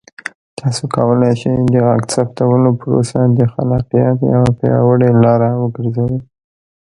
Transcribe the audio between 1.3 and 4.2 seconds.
شئ د غږ ثبتولو پروسه د خلاقیت